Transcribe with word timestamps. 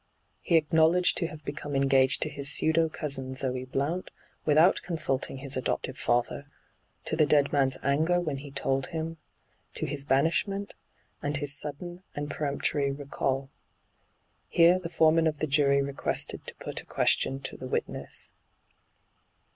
He 0.41 0.55
acknowledged 0.57 1.15
to 1.17 1.27
have 1.27 1.43
become 1.45 1.75
engaged 1.75 2.23
to 2.23 2.29
his 2.29 2.51
pseudo 2.51 2.89
cousin 2.89 3.35
Zoe 3.35 3.65
Blount 3.65 4.09
without 4.45 4.81
consult 4.81 5.29
ing 5.29 5.37
his 5.37 5.55
adoptive 5.55 5.95
father; 5.95 6.47
to 7.05 7.15
the 7.15 7.27
dead 7.27 7.53
man's 7.53 7.77
anger 7.83 8.19
when 8.19 8.37
he 8.37 8.49
told 8.49 8.87
him; 8.87 9.17
to 9.75 9.85
his 9.85 10.03
banishment, 10.03 10.73
and 11.21 11.37
his 11.37 11.55
sudden 11.55 12.01
and 12.15 12.31
peremptory 12.31 12.91
recall. 12.91 13.51
Here 14.47 14.79
the 14.79 14.89
foreman 14.89 15.27
of 15.27 15.37
the 15.37 15.45
jury 15.45 15.83
requested 15.83 16.47
to 16.47 16.55
put 16.55 16.81
a 16.81 16.85
question 16.87 17.39
to 17.41 17.55
the 17.55 17.67
witness. 17.67 18.31